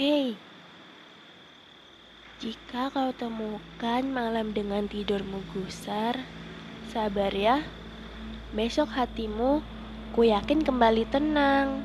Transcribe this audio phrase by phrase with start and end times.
[0.00, 0.32] Hei,
[2.40, 6.24] jika kau temukan malam dengan tidurmu gusar,
[6.88, 7.60] sabar ya.
[8.56, 9.60] Besok hatimu
[10.16, 11.84] ku yakin kembali tenang.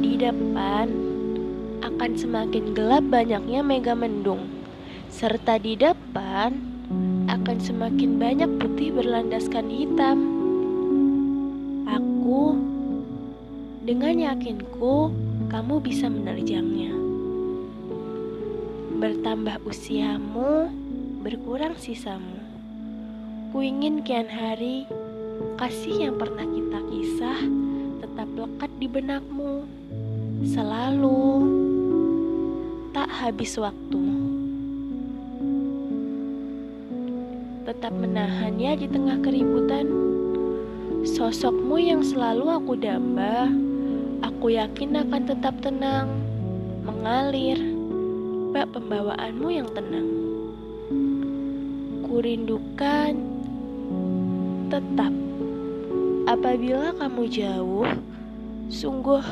[0.00, 0.88] Di depan
[1.84, 4.48] akan semakin gelap banyaknya mega mendung,
[5.12, 6.56] serta di depan
[7.28, 10.18] akan semakin banyak putih berlandaskan hitam.
[11.84, 12.56] Aku
[13.84, 15.12] dengan yakinku
[15.54, 16.90] kamu bisa menerjangnya.
[18.98, 20.66] Bertambah usiamu,
[21.22, 22.42] berkurang sisamu.
[23.54, 24.82] Ku ingin kian hari
[25.54, 27.38] kasih yang pernah kita kisah
[28.02, 29.62] tetap lekat di benakmu.
[30.42, 31.22] Selalu
[32.90, 34.02] tak habis waktu.
[37.62, 39.86] Tetap menahannya di tengah keributan.
[41.06, 43.54] Sosokmu yang selalu aku damba,
[44.44, 46.20] aku yakin akan tetap tenang,
[46.84, 47.56] mengalir,
[48.52, 50.04] bak pembawaanmu yang tenang.
[52.04, 53.16] Kurindukan
[54.68, 55.08] tetap
[56.28, 57.88] apabila kamu jauh,
[58.68, 59.24] sungguh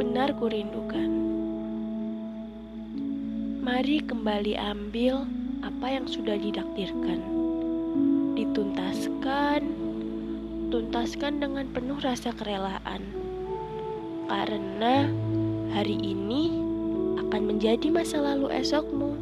[0.00, 1.12] benar kurindukan.
[3.60, 5.28] Mari kembali ambil
[5.60, 7.20] apa yang sudah didaktirkan.
[8.32, 9.60] Dituntaskan,
[10.72, 13.27] tuntaskan dengan penuh rasa kerelaan.
[14.28, 15.08] Karena
[15.72, 16.60] hari ini
[17.16, 19.16] akan menjadi masa lalu esokmu.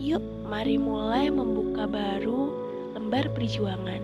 [0.00, 2.48] Yuk, mari mulai membuka baru
[2.96, 4.00] lembar perjuangan.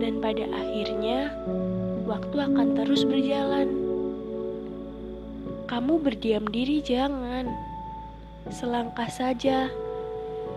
[0.00, 1.28] Dan pada akhirnya,
[2.08, 3.68] waktu akan terus berjalan.
[5.68, 7.52] Kamu berdiam diri, jangan
[8.48, 9.68] selangkah saja,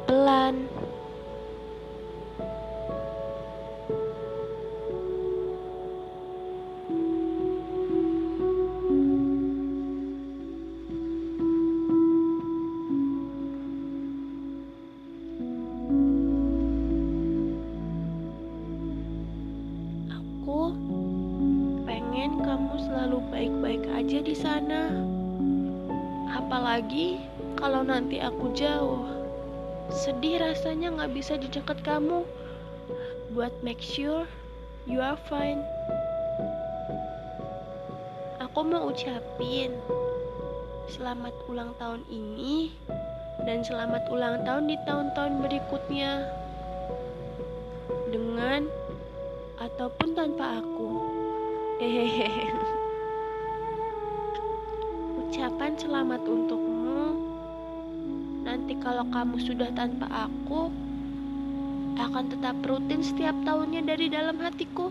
[0.08, 0.64] pelan.
[23.94, 24.90] Aja di sana.
[26.34, 27.22] Apalagi
[27.62, 29.06] kalau nanti aku jauh.
[29.94, 32.26] Sedih rasanya nggak bisa di dekat kamu.
[33.38, 34.26] Buat make sure
[34.90, 35.62] you are fine.
[38.42, 39.78] Aku mau ucapin
[40.90, 42.74] selamat ulang tahun ini
[43.46, 46.12] dan selamat ulang tahun di tahun-tahun berikutnya.
[48.10, 48.66] Dengan
[49.62, 50.90] ataupun tanpa aku.
[51.78, 52.43] Hehehe.
[55.44, 57.20] Ucapan selamat untukmu.
[58.48, 60.72] Nanti kalau kamu sudah tanpa aku,
[62.00, 64.88] akan tetap rutin setiap tahunnya dari dalam hatiku.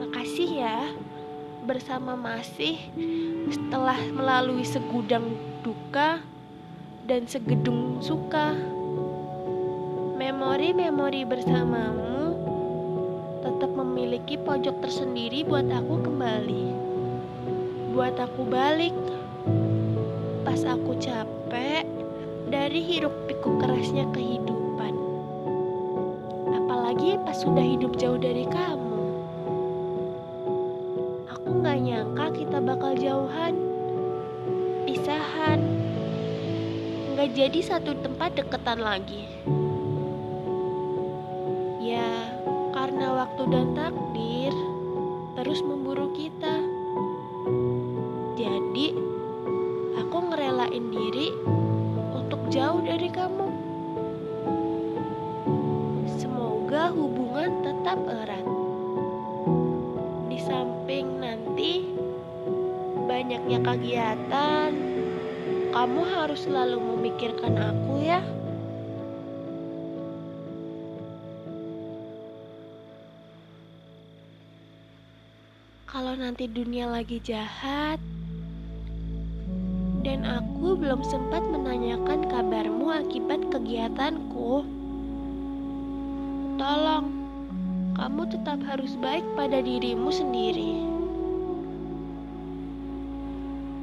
[0.00, 0.96] Makasih ya,
[1.68, 2.80] bersama masih
[3.52, 6.24] setelah melalui segudang duka
[7.04, 8.56] dan segedung suka.
[10.16, 12.32] Memori-memori bersamamu
[13.44, 16.89] tetap memiliki pojok tersendiri buat aku kembali.
[18.00, 18.96] Buat aku balik.
[20.40, 21.84] Pas aku capek
[22.48, 24.96] dari hiruk pikuk kerasnya kehidupan.
[26.48, 29.04] Apalagi pas sudah hidup jauh dari kamu.
[31.28, 33.52] Aku gak nyangka kita bakal jauhan.
[34.88, 35.60] Pisahan.
[37.20, 39.28] Gak jadi satu tempat deketan lagi.
[41.84, 42.32] Ya,
[42.72, 44.56] karena waktu dan takdir
[45.36, 46.79] terus memburu kita.
[48.40, 48.96] Jadi,
[50.00, 51.28] aku ngerelain diri
[52.16, 53.52] untuk jauh dari kamu.
[56.16, 58.46] Semoga hubungan tetap erat.
[60.32, 61.84] Di samping nanti
[63.04, 64.72] banyaknya kegiatan,
[65.76, 68.24] kamu harus selalu memikirkan aku ya.
[75.90, 78.00] Kalau nanti dunia lagi jahat
[80.00, 84.64] dan aku belum sempat menanyakan kabarmu akibat kegiatanku,
[86.56, 87.20] tolong
[88.00, 90.80] kamu tetap harus baik pada dirimu sendiri.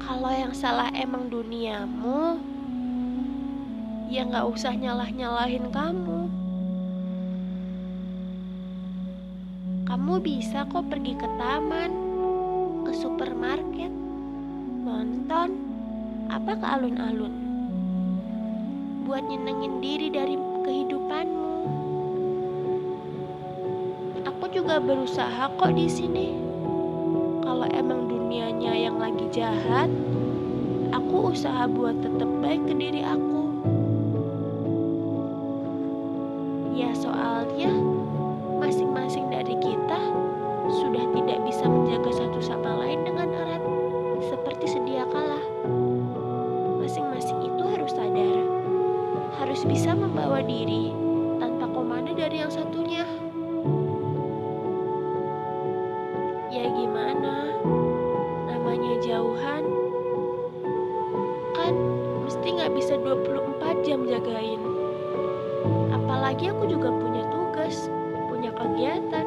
[0.02, 2.42] Kalau yang salah emang duniamu,
[4.10, 6.20] ya nggak usah nyalah-nyalahin kamu.
[9.86, 11.92] Kamu bisa kok pergi ke taman,
[12.82, 13.92] ke supermarket,
[14.82, 15.67] nonton,
[16.28, 17.34] apa ke alun-alun.
[19.08, 21.52] Buat nyenengin diri dari kehidupanmu.
[24.28, 26.36] Aku juga berusaha kok di sini.
[27.40, 29.88] Kalau emang dunianya yang lagi jahat,
[30.92, 33.42] aku usaha buat tetap baik ke diri aku.
[36.76, 37.72] Ya soalnya
[38.60, 40.00] masing-masing dari kita
[40.68, 43.32] sudah tidak bisa menjaga satu sama lain dengan
[49.58, 50.94] harus bisa membawa diri
[51.42, 53.02] tanpa komando dari yang satunya.
[56.46, 57.58] Ya gimana?
[58.46, 59.66] Namanya jauhan.
[61.58, 61.74] Kan
[62.22, 64.62] mesti nggak bisa 24 jam jagain.
[65.90, 67.90] Apalagi aku juga punya tugas,
[68.30, 69.17] punya kegiatan,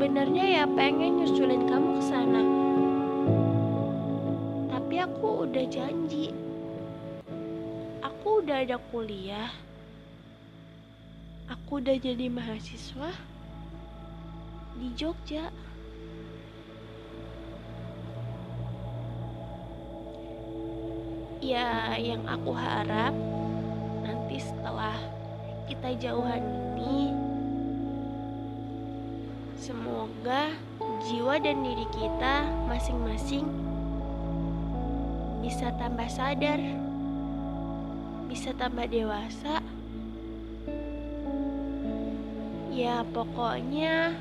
[0.00, 2.40] Sebenarnya ya pengen nyusulin kamu ke sana.
[4.72, 6.32] Tapi aku udah janji.
[8.00, 9.52] Aku udah ada kuliah.
[11.52, 13.12] Aku udah jadi mahasiswa
[14.80, 15.52] di Jogja.
[21.44, 23.12] Ya, yang aku harap
[24.00, 24.96] nanti setelah
[25.68, 26.40] kita jauhan
[26.80, 27.12] ini,
[29.60, 30.56] semoga
[31.04, 33.44] jiwa dan diri kita masing-masing
[35.44, 36.56] bisa tambah sadar,
[38.24, 39.60] bisa tambah dewasa.
[42.72, 44.16] Ya, pokoknya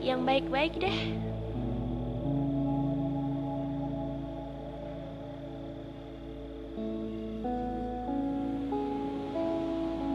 [0.00, 1.00] yang baik-baik deh.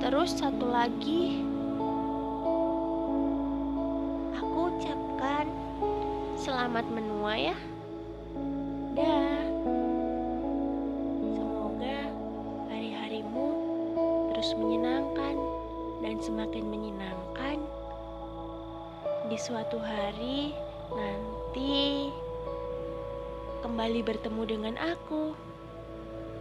[0.02, 1.46] Terus satu lagi,
[6.66, 7.58] selamat menua ya.
[8.98, 9.38] Dah.
[11.38, 12.10] Semoga
[12.74, 13.48] hari-harimu
[14.34, 15.38] terus menyenangkan
[16.02, 17.62] dan semakin menyenangkan.
[19.30, 20.58] Di suatu hari
[20.90, 22.10] nanti
[23.62, 25.38] kembali bertemu dengan aku.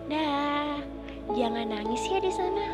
[0.08, 0.80] Dah.
[1.36, 2.72] Jangan nangis ya di sana.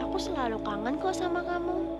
[0.00, 1.97] Aku selalu kangen kok sama kamu.